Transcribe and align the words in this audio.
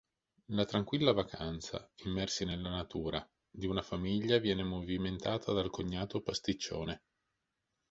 La 0.47 0.65
tranquilla 0.65 1.11
vacanza, 1.13 1.87
immersi 2.05 2.43
nella 2.43 2.69
natura, 2.71 3.23
di 3.47 3.67
una 3.67 3.83
famiglia 3.83 4.39
viene 4.39 4.63
movimentata 4.63 5.51
dal 5.53 5.69
cognato 5.69 6.21
pasticcione. 6.23 7.03